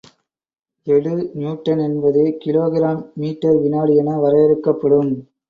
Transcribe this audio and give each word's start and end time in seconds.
எ 0.87 0.95
டு 1.03 1.11
நியூட்டன் 1.35 1.83
என்பது 1.83 2.23
kilo 2.41 2.65
gram 2.73 3.03
metre 3.19 3.61
வினாடி 3.61 3.95
என 4.01 4.17
வரையறுக்கப்படும். 4.23 5.13